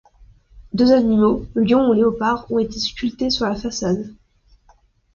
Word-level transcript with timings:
Deux 0.73 0.93
animaux- 0.93 1.45
lions 1.53 1.87
ou 1.87 1.93
léopards- 1.93 2.51
ont 2.51 2.57
été 2.57 2.79
sculptés 2.79 3.29
sur 3.29 3.45
la 3.45 3.53
façade. 3.55 4.11